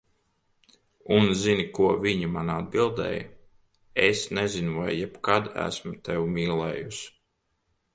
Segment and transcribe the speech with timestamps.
[1.17, 3.29] Un zini, ko viņa man atbildēja,
[4.09, 7.19] "Es nezinu, vai jebkad esmu tevi mīlējusi."